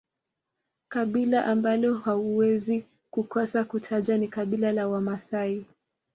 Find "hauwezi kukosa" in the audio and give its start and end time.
1.97-3.63